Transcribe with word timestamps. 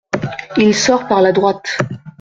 Il 0.57 0.73
sort 0.73 1.07
par 1.07 1.21
la 1.21 1.31
droite. 1.31 1.77